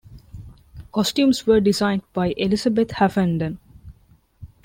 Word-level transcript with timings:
Costumes 0.91 1.45
were 1.45 1.59
designed 1.59 2.01
by 2.11 2.33
Elizabeth 2.35 2.87
Haffenden. 2.93 3.59